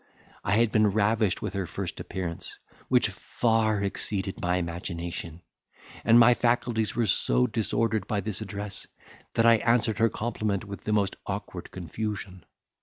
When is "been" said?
0.71-0.87